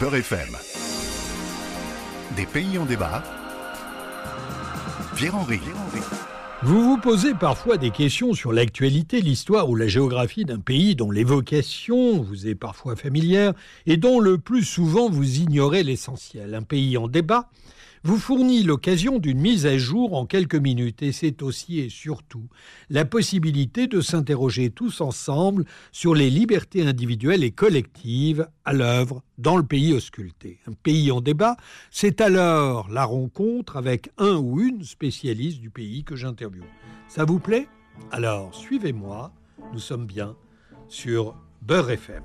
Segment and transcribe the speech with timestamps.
[0.00, 0.56] Beurre FM.
[2.36, 3.22] Des pays en débat.
[5.16, 5.60] Pierre-Henri.
[6.62, 11.10] Vous vous posez parfois des questions sur l'actualité, l'histoire ou la géographie d'un pays dont
[11.10, 13.54] l'évocation vous est parfois familière
[13.86, 16.54] et dont le plus souvent vous ignorez l'essentiel.
[16.54, 17.48] Un pays en débat
[18.04, 22.46] vous fournit l'occasion d'une mise à jour en quelques minutes et c'est aussi et surtout
[22.90, 29.56] la possibilité de s'interroger tous ensemble sur les libertés individuelles et collectives à l'œuvre dans
[29.56, 30.58] le pays ausculté.
[30.66, 31.56] Un pays en débat,
[31.90, 36.64] c'est alors la rencontre avec un ou une spécialiste du pays que j'interviewe.
[37.08, 37.68] Ça vous plaît?
[38.10, 39.32] Alors suivez-moi,
[39.72, 40.36] nous sommes bien
[40.88, 42.22] sur Beurre FM.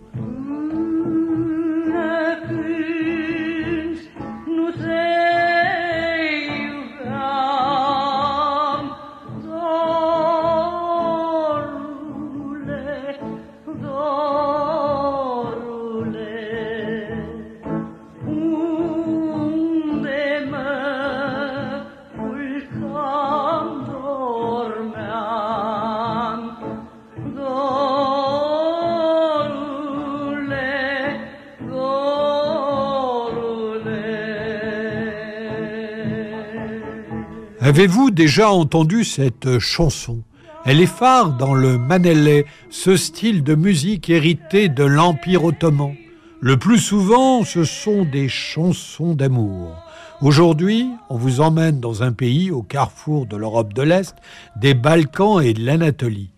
[37.66, 40.22] Avez-vous déjà entendu cette chanson?
[40.66, 45.95] Elle est phare dans le manelé, ce style de musique hérité de l'Empire ottoman.
[46.42, 49.81] Le plus souvent, ce sont des chansons d'amour.
[50.20, 54.17] Aujourd'hui, on vous emmène dans un pays au carrefour de l'Europe de l'Est,
[54.58, 56.31] des Balkans et de l'Anatolie,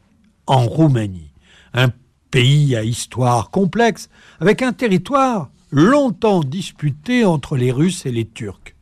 [0.45, 1.31] en Roumanie.
[1.73, 1.87] Un
[2.29, 8.74] pays à histoire complexe, avec un territoire longtemps disputé entre les Russes et les Turcs.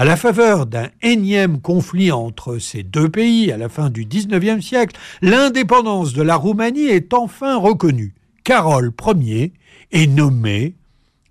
[0.00, 4.64] À la faveur d'un énième conflit entre ces deux pays à la fin du XIXe
[4.64, 8.14] siècle, l'indépendance de la Roumanie est enfin reconnue.
[8.44, 9.52] Carole Ier
[9.90, 10.76] est nommé,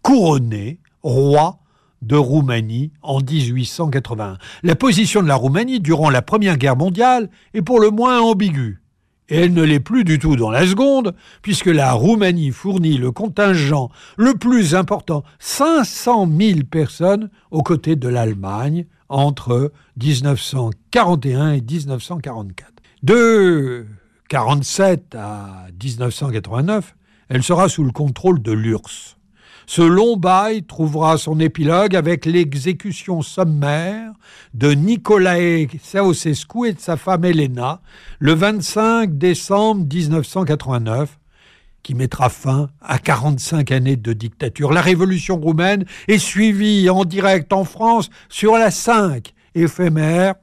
[0.02, 1.60] couronné, roi
[2.02, 4.38] de Roumanie en 1881.
[4.64, 8.82] La position de la Roumanie durant la Première Guerre mondiale est pour le moins ambiguë
[9.30, 13.12] et elle ne l'est plus du tout dans la seconde, puisque la Roumanie fournit le
[13.12, 19.72] contingent le plus important, 500 000 personnes, aux côtés de l'Allemagne entre
[20.02, 22.72] 1941 et 1944.
[23.04, 23.86] De
[24.30, 26.96] 1947 à 1989,
[27.30, 29.17] elle sera sous le contrôle de l'URSS.
[29.70, 34.14] Ce long bail trouvera son épilogue avec l'exécution sommaire
[34.54, 37.82] de Nicolae Ceausescu et de sa femme Elena
[38.20, 41.20] le 25 décembre 1989
[41.84, 44.72] qui mettra fin à 45 années de dictature.
[44.72, 50.36] La révolution roumaine est suivie en direct en France sur la 5 éphémère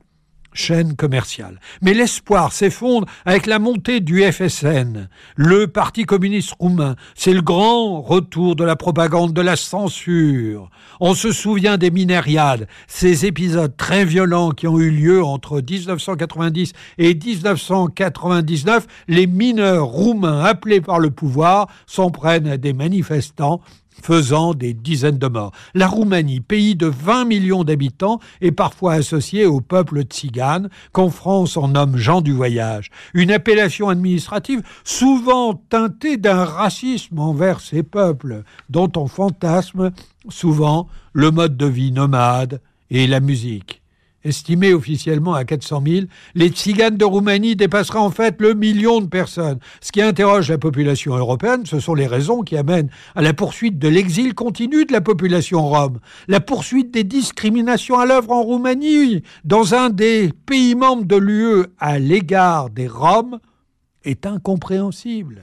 [0.55, 1.61] chaîne commerciale.
[1.83, 6.97] Mais l'espoir s'effondre avec la montée du FSN, le Parti communiste roumain.
[7.15, 10.71] C'est le grand retour de la propagande, de la censure.
[11.01, 16.73] On se souvient des minériades, ces épisodes très violents qui ont eu lieu entre 1990
[16.99, 18.87] et 1999.
[19.09, 23.61] Les mineurs roumains appelés par le pouvoir s'en prennent à des manifestants
[24.03, 25.53] faisant des dizaines de morts.
[25.75, 31.57] La Roumanie, pays de 20 millions d'habitants, est parfois associée au peuple tzigane, qu'en France
[31.57, 32.91] on nomme gens du voyage.
[33.15, 39.93] Une appellation administrative souvent teintée d'un racisme envers ces peuples, dont on fantasme
[40.29, 42.61] souvent le mode de vie nomade
[42.91, 43.84] et la musique
[44.25, 49.07] estimé officiellement à 400 000, les tziganes de Roumanie dépasseraient en fait le million de
[49.07, 49.59] personnes.
[49.81, 53.79] Ce qui interroge la population européenne, ce sont les raisons qui amènent à la poursuite
[53.79, 59.23] de l'exil continu de la population rome, la poursuite des discriminations à l'œuvre en Roumanie,
[59.45, 63.39] dans un des pays membres de l'UE à l'égard des Roms,
[64.05, 65.43] est incompréhensible.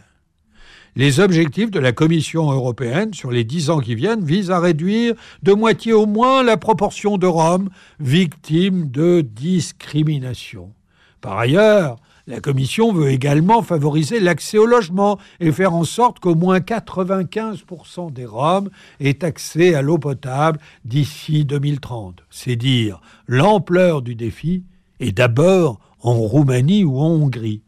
[0.97, 5.15] Les objectifs de la Commission européenne sur les dix ans qui viennent visent à réduire
[5.41, 7.69] de moitié au moins la proportion de Roms
[8.01, 10.73] victimes de discrimination.
[11.21, 11.95] Par ailleurs,
[12.27, 18.11] la Commission veut également favoriser l'accès au logement et faire en sorte qu'au moins 95%
[18.11, 22.21] des Roms aient accès à l'eau potable d'ici 2030.
[22.29, 24.65] C'est dire l'ampleur du défi,
[24.99, 27.61] et d'abord en Roumanie ou en Hongrie.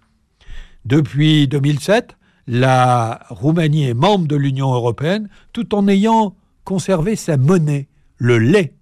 [0.86, 2.18] Depuis 2007,
[2.48, 7.88] la Roumanie est membre de l'Union européenne tout en ayant conservé sa monnaie,
[8.18, 8.74] le lait.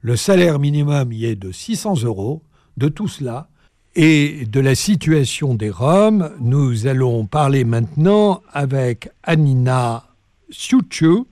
[0.00, 2.42] Le salaire minimum y est de 600 euros.
[2.76, 3.48] De tout cela
[3.96, 10.04] et de la situation des Roms, nous allons parler maintenant avec Anina
[10.50, 11.24] Siuchu,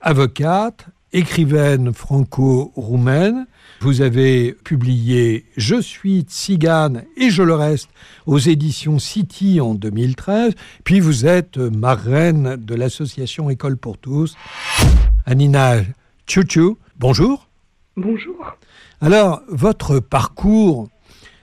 [0.00, 3.46] avocate écrivaine franco-roumaine.
[3.80, 7.88] Vous avez publié Je suis tzigane et je le reste
[8.26, 10.54] aux éditions City en 2013.
[10.84, 14.36] Puis vous êtes marraine de l'association École pour tous.
[15.26, 15.76] Anina
[16.26, 17.48] Tchouchou, bonjour.
[17.96, 18.56] Bonjour.
[19.00, 20.88] Alors, votre parcours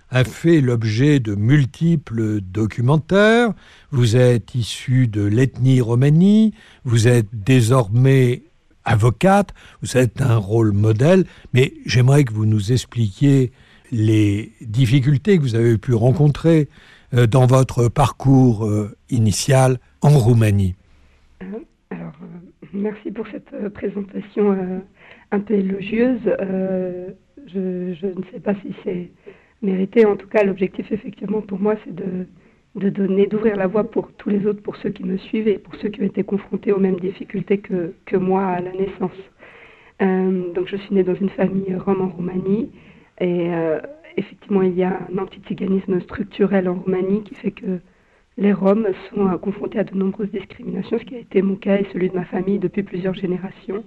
[0.09, 3.51] a fait l'objet de multiples documentaires.
[3.92, 8.44] Vous êtes issu de l'ethnie romanie, vous êtes désormais
[8.85, 13.51] avocate, vous êtes un rôle modèle, mais j'aimerais que vous nous expliquiez
[13.91, 16.68] les difficultés que vous avez pu rencontrer
[17.13, 20.75] euh, dans votre parcours euh, initial en Roumanie.
[21.44, 21.59] Euh,
[21.91, 22.13] alors,
[22.74, 24.81] merci pour cette présentation
[25.31, 26.21] un peu élogieuse.
[27.45, 29.12] Je, je, ne sais pas si c'est
[29.62, 30.06] mérité.
[30.06, 32.25] En tout cas, l'objectif, effectivement, pour moi, c'est de,
[32.75, 35.60] de donner, d'ouvrir la voie pour tous les autres, pour ceux qui me suivent et
[35.60, 39.12] pour ceux qui ont été confrontés aux mêmes difficultés que, moi à la naissance.
[40.02, 42.72] Euh, donc, je suis née dans une famille rome en Roumanie
[43.20, 43.80] et euh,
[44.18, 47.80] effectivement, il y a un anti-tsiganisme structurel en Roumanie qui fait que
[48.38, 51.78] les Roms sont euh, confrontés à de nombreuses discriminations, ce qui a été mon cas
[51.78, 53.84] et celui de ma famille depuis plusieurs générations.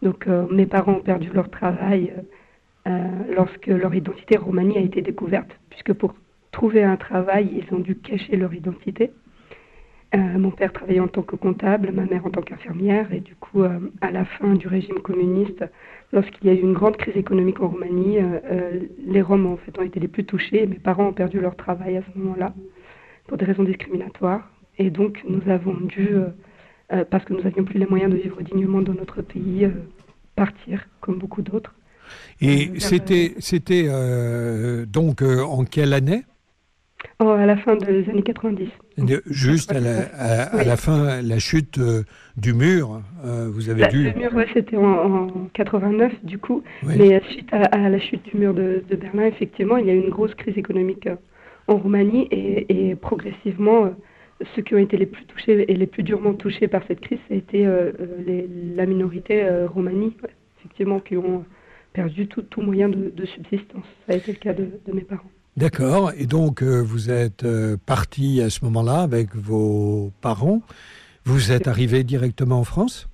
[0.00, 2.12] Donc, mes parents ont perdu leur travail
[3.34, 6.14] lorsque leur identité romanie a été découverte, puisque pour
[6.50, 9.10] trouver un travail, ils ont dû cacher leur identité.
[10.14, 13.34] Euh, mon père travaillait en tant que comptable, ma mère en tant qu'infirmière, et du
[13.34, 15.64] coup, euh, à la fin du régime communiste,
[16.12, 18.18] lorsqu'il y a eu une grande crise économique en Roumanie,
[19.06, 20.66] les Roms en fait ont été les plus touchés.
[20.66, 22.54] Mes parents ont perdu leur travail à ce moment-là
[23.26, 26.08] pour des raisons discriminatoires, et donc nous avons dû,
[27.10, 29.68] parce que nous n'avions plus les moyens de vivre dignement dans notre pays,
[30.34, 31.74] partir comme beaucoup d'autres.
[32.40, 36.22] Et c'était, c'était euh, donc euh, en quelle année?
[37.20, 38.68] Oh, À la fin des années 90.
[39.26, 42.02] juste à la, à, la, fin, la chute euh,
[42.36, 44.04] du mur, vous avez dû...
[44.04, 48.82] Le mur, c'était en, 89 du coup, mais suite à, la chute du mur de,
[48.90, 51.08] Berlin, effectivement, il y a eu une grosse crise économique
[51.66, 53.90] en Roumanie et, progressivement,
[54.54, 57.18] ceux qui ont été les plus touchés et les plus durement touchés par cette crise,
[57.28, 57.66] ça a été
[58.76, 60.16] la minorité Roumanie,
[60.58, 61.44] effectivement, qui ont
[61.92, 63.84] perdu tout, tout moyen de, subsistance.
[64.06, 65.30] Ça a été le cas de, mes parents.
[65.58, 66.12] D'accord.
[66.16, 70.62] Et donc, euh, vous êtes euh, parti à ce moment-là avec vos parents.
[71.24, 73.08] Vous êtes arrivé directement en France?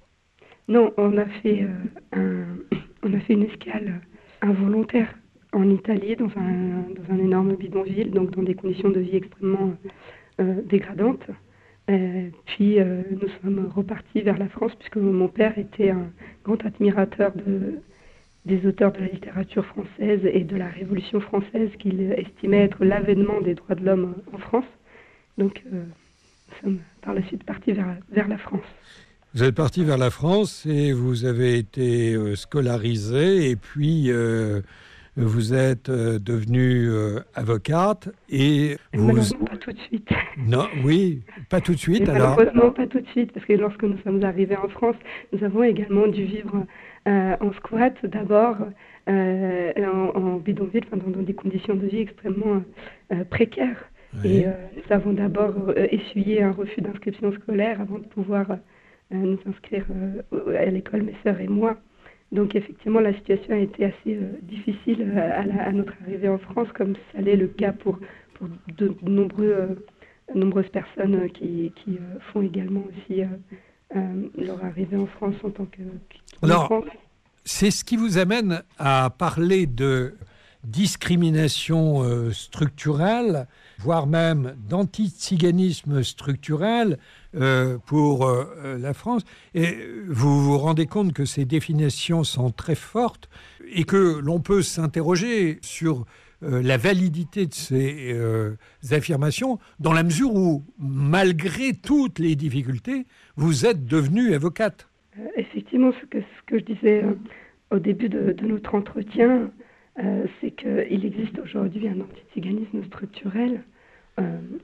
[0.69, 3.99] Non, on a fait, euh, un, on a fait une escale
[4.43, 5.09] involontaire
[5.55, 9.73] en Italie, dans un, dans un énorme bidonville, donc dans des conditions de vie extrêmement
[10.67, 11.27] dégradantes.
[11.87, 16.11] puis nous sommes repartis vers la France, puisque mon père était un
[16.45, 17.79] grand admirateur de,
[18.45, 23.41] des auteurs de la littérature française et de la Révolution française qu'il estimait être l'avènement
[23.41, 24.67] des droits de l'homme en France.
[25.39, 25.83] Donc, euh,
[26.49, 28.65] nous sommes par la suite partis vers, vers, la France.
[29.35, 34.61] Vous êtes parti vers la France et vous avez été euh, scolarisé et puis euh,
[35.17, 36.91] vous êtes devenue
[37.35, 39.07] avocate et vous...
[39.07, 40.09] Malheureusement, pas tout de suite.
[40.37, 42.09] Non, oui, pas tout de suite.
[42.09, 42.37] alors.
[42.37, 44.97] Malheureusement, pas tout de suite, parce que lorsque nous sommes arrivés en France,
[45.33, 46.65] nous avons également dû vivre euh,
[47.07, 48.57] en squat d'abord,
[49.09, 49.73] euh,
[50.15, 52.63] en, bidonville, dans, des conditions de vie extrêmement
[53.13, 53.91] euh, précaires.
[54.25, 58.47] Et nous avons d'abord essuyé un refus d'inscription scolaire avant de pouvoir
[59.11, 59.85] nous inscrire
[60.57, 61.77] à l'école, mes sœurs et moi.
[62.31, 67.23] Donc effectivement, la situation a été assez difficile à, notre arrivée en France, comme ça
[67.23, 67.99] l'est le cas pour,
[68.35, 68.47] pour
[68.79, 69.85] de nombreux,
[70.33, 71.99] nombreuses personnes qui, qui
[72.33, 73.23] font également aussi
[74.37, 75.83] leur arrivée en France en tant que
[76.43, 76.71] alors,
[77.45, 80.15] c'est ce qui vous amène à parler de
[80.65, 83.47] discrimination euh, structurelle,
[83.79, 86.99] voire même d'anti-tsiganisme structurel
[87.35, 89.23] euh, pour euh, la France.
[89.55, 89.77] Et
[90.09, 93.29] vous vous rendez compte que ces définitions sont très fortes
[93.73, 96.07] et que l'on peut s'interroger sur
[96.47, 98.17] la validité de ces
[98.91, 104.89] affirmations dans la mesure où, malgré toutes les difficultés, vous êtes devenue avocate.
[105.19, 107.15] Euh, effectivement, ce que, ce que je disais euh,
[107.71, 109.51] au début de, notre entretien,
[110.03, 113.63] euh, c'est qu'il existe aujourd'hui un antiziganisme structurel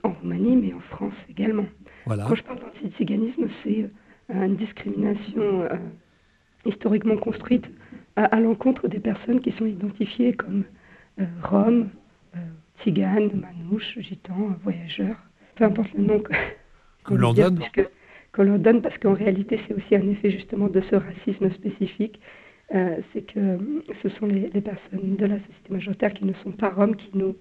[0.04, 1.66] en Roumanie, mais en France également.
[2.06, 3.90] Quand je parle d'antiziganisme, c'est
[4.32, 5.68] une discrimination
[6.64, 7.64] historiquement construite
[8.14, 10.62] à, l'encontre des personnes qui sont identifiées comme
[11.42, 11.88] roms,
[12.80, 15.16] tziganes, manouches, gitans, voyageurs,
[15.56, 16.32] peu importe le nom que,
[17.14, 17.60] l'on donne
[18.32, 22.20] que l'on donne, parce qu'en réalité, c'est aussi un effet justement de ce racisme spécifique.
[22.72, 23.58] Euh, c'est que
[24.02, 27.36] ce sont les, personnes de la société majoritaire qui ne sont pas roms qui nous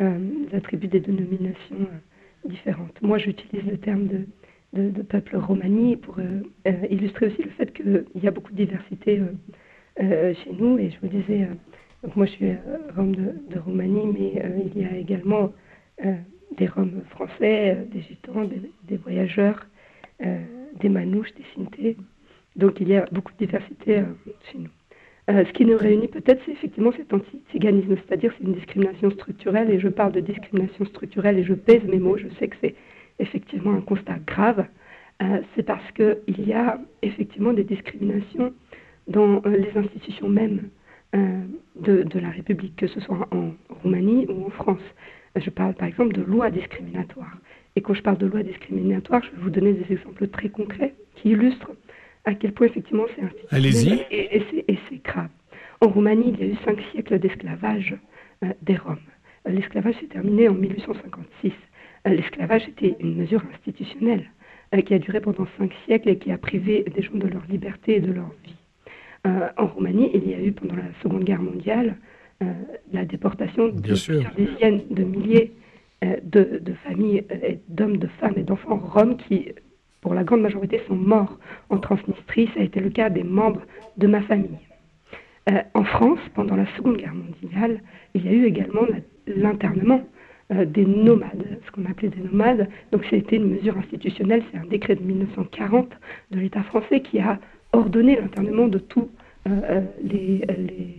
[0.00, 0.18] euh,
[0.52, 3.00] attribuent des dénominations euh, différentes.
[3.00, 4.26] Moi, j'utilise le terme de
[4.74, 6.16] de, de peuple romani, pour
[6.90, 9.22] illustrer aussi le fait qu'il y a beaucoup de diversité
[9.96, 10.78] chez nous.
[10.78, 11.48] Et je vous disais,
[12.04, 12.52] donc moi je suis
[12.96, 14.42] Rome de, Roumanie, mais
[14.74, 15.52] il y a également
[16.56, 18.48] des Roms français, des Gitans,
[18.84, 19.66] des, voyageurs,
[20.20, 21.96] des Manouches, des Sintés.
[22.56, 24.02] Donc il y a beaucoup de diversité
[24.52, 24.68] chez nous.
[25.30, 29.70] Euh, ce qui nous réunit peut-être, c'est effectivement cet anti-tsiganisme, c'est-à-dire c'est une discrimination structurelle,
[29.70, 32.74] et je parle de discrimination structurelle et je pèse mes mots, je sais que c'est
[33.18, 34.66] effectivement un constat grave,
[35.22, 38.52] euh, c'est parce qu'il y a effectivement des discriminations
[39.08, 40.68] dans euh, les institutions mêmes
[41.14, 43.52] de, de, la République, que ce soit en
[43.82, 44.82] Roumanie ou en France.
[45.36, 47.36] Je parle par exemple de lois discriminatoires.
[47.76, 50.94] Et quand je parle de lois discriminatoires, je vais vous donner des exemples très concrets
[51.14, 51.70] qui illustrent
[52.24, 55.28] à quel point effectivement c'est institutionnel et, et c'est grave.
[55.80, 57.94] En Roumanie, il y a eu cinq siècles d'esclavage
[58.42, 58.96] euh, des Roms.
[59.46, 61.52] Euh, l'esclavage s'est terminé en 1856.
[62.06, 64.30] Euh, l'esclavage était une mesure institutionnelle
[64.86, 67.96] qui a duré pendant cinq siècles et qui a privé des gens de leur liberté
[67.96, 68.56] et de leur vie.
[69.24, 71.96] En Roumanie, il y a eu pendant la Seconde Guerre mondiale
[72.92, 75.52] la déportation de dizaines de milliers
[76.02, 77.24] de, de familles,
[77.68, 79.48] d'hommes, de femmes et d'enfants roms qui
[80.04, 81.38] pour la grande majorité, sont morts
[81.70, 82.50] en Transnistrie.
[82.54, 83.62] Ça a été le cas des membres
[83.96, 84.58] de ma famille.
[85.50, 87.80] Euh, en France, pendant la Seconde Guerre mondiale,
[88.12, 88.82] il y a eu également
[89.26, 90.06] l'internement
[90.52, 92.68] euh, des nomades, ce qu'on appelait des nomades.
[92.92, 95.88] Donc, c'était une mesure institutionnelle, c'est un décret de 1940
[96.32, 97.40] de l'État français qui a
[97.74, 99.08] ordonné l'internement de tous
[99.48, 100.96] euh, les, les,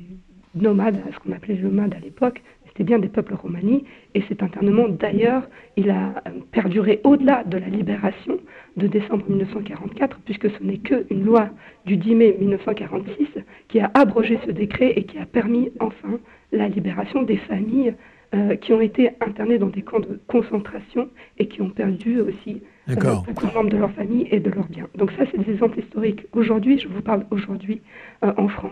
[0.55, 4.41] nomades, ce qu'on appelait les nomades à l'époque, c'était bien des peuples romani, et cet
[4.43, 5.43] internement, d'ailleurs,
[5.77, 8.37] il a euh, perduré au-delà de la libération
[8.77, 11.49] de décembre 1944, puisque ce n'est qu'une loi
[11.85, 13.27] du 10 mai 1946
[13.67, 16.19] qui a abrogé ce décret et qui a permis enfin
[16.51, 17.93] la libération des familles
[18.33, 22.61] euh, qui ont été internées dans des camps de concentration et qui ont perdu aussi
[22.89, 24.87] euh, beaucoup de membres de leur famille et de leurs biens.
[24.95, 26.25] Donc ça, c'est des exemples historiques.
[26.33, 27.81] Aujourd'hui, je vous parle aujourd'hui
[28.21, 28.71] en France.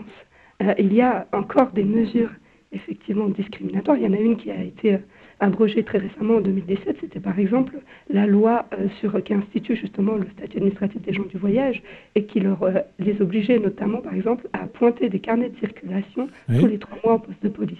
[0.78, 2.30] il y a encore des mesures
[2.74, 3.96] effectivement discriminatoire.
[3.96, 4.98] Il y en a une qui a été euh,
[5.40, 7.76] abrogée très récemment en 2017, c'était par exemple
[8.10, 11.82] la loi euh, sur, qui institue justement le statut administratif des gens du voyage
[12.14, 16.28] et qui leur, euh, les obligeait notamment par exemple à pointer des carnets de circulation
[16.48, 17.78] tous les trois mois en poste de police.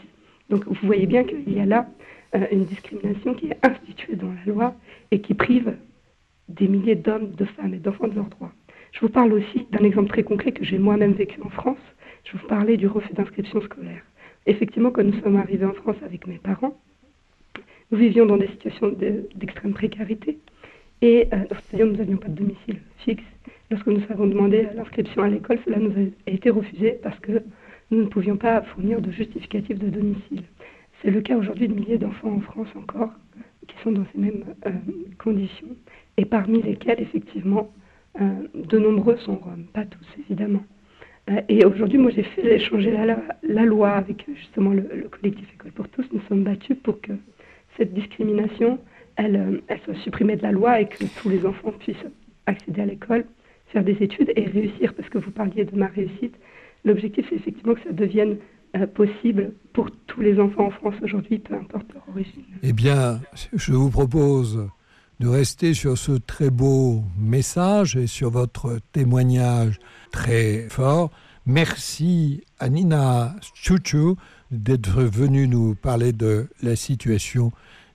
[0.50, 1.88] Donc vous voyez bien qu'il y a là
[2.50, 4.74] une discrimination qui est instituée dans la loi
[5.12, 5.74] et qui prive
[6.48, 8.52] des milliers d'hommes, de femmes et d'enfants de leurs droits.
[8.92, 11.78] Je vous parle aussi d'un exemple très concret que j'ai moi-même vécu en France.
[12.24, 14.02] Je vous parlais du refus d'inscription scolaire
[14.46, 16.76] effectivement, quand nous sommes arrivés en France avec mes parents,
[17.90, 18.88] nous vivions dans des situations
[19.34, 20.38] d'extrême précarité.
[21.02, 23.24] Et euh, c'est-à-dire nous n'avions pas de domicile fixe.
[23.70, 25.92] Lorsque nous avons demandé l'inscription à l'école, cela nous
[26.26, 27.42] a été refusé parce que
[27.90, 30.42] nous ne pouvions pas fournir de justificatif de domicile.
[31.02, 33.10] C'est le cas aujourd'hui de milliers d'enfants en France encore
[33.66, 34.70] qui sont dans ces mêmes euh,
[35.18, 35.68] conditions
[36.16, 37.70] et parmi lesquels, effectivement,
[38.20, 40.64] euh, de nombreux sont roms, pas tous évidemment.
[41.30, 42.92] Euh, et aujourd'hui, moi, j'ai fait changer
[43.42, 46.06] la, loi avec justement le, collectif École pour tous.
[46.12, 47.12] Nous sommes battus pour que
[47.76, 48.78] cette discrimination,
[49.16, 51.96] elle, elle, soit supprimée de la loi et que tous les enfants puissent
[52.46, 53.24] accéder à l'école,
[53.68, 54.94] faire des études et réussir.
[54.94, 56.34] Parce que vous parliez de ma réussite.
[56.84, 58.36] L'objectif, c'est effectivement que ça devienne
[58.76, 62.44] euh, possible pour tous les enfants en France aujourd'hui, peu importe leur origine.
[62.62, 63.20] Eh bien,
[63.52, 64.68] je vous propose
[65.20, 69.78] de rester sur ce très beau message et sur votre témoignage
[70.10, 71.10] très fort.
[71.46, 74.16] Merci à Nina Chouchou
[74.50, 77.52] d'être venue nous parler de la situation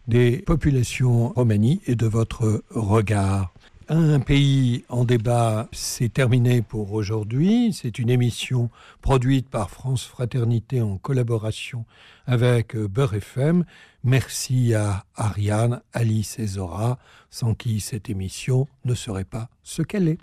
[0.07, 3.53] des populations romanies et de votre regard.
[3.91, 7.73] Un pays en débat, c'est terminé pour aujourd'hui.
[7.73, 8.69] C'est une émission
[9.01, 11.85] produite par France Fraternité en collaboration
[12.27, 13.65] avec Beurre FM.
[14.03, 16.99] Merci à Ariane, Alice et Zora,
[17.31, 20.19] sans qui cette émission ne serait pas ce qu'elle est.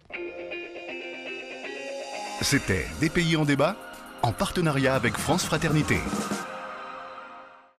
[2.42, 3.76] C'était Des pays en débat
[4.22, 5.98] en partenariat avec France Fraternité.